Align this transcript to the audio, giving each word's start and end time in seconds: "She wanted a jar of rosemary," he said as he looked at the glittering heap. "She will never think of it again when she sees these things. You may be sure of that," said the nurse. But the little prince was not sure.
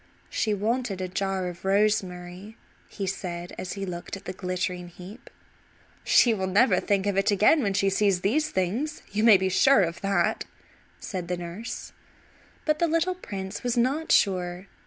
"She 0.31 0.55
wanted 0.55 0.99
a 0.99 1.07
jar 1.07 1.47
of 1.47 1.63
rosemary," 1.63 2.57
he 2.89 3.05
said 3.05 3.53
as 3.59 3.73
he 3.73 3.85
looked 3.85 4.17
at 4.17 4.25
the 4.25 4.33
glittering 4.33 4.87
heap. 4.87 5.29
"She 6.03 6.33
will 6.33 6.47
never 6.47 6.79
think 6.79 7.05
of 7.05 7.17
it 7.19 7.29
again 7.29 7.61
when 7.61 7.75
she 7.75 7.91
sees 7.91 8.21
these 8.21 8.49
things. 8.49 9.03
You 9.11 9.23
may 9.23 9.37
be 9.37 9.47
sure 9.47 9.83
of 9.83 10.01
that," 10.01 10.45
said 10.99 11.27
the 11.27 11.37
nurse. 11.37 11.93
But 12.65 12.79
the 12.79 12.87
little 12.87 13.13
prince 13.13 13.61
was 13.61 13.77
not 13.77 14.11
sure. 14.11 14.65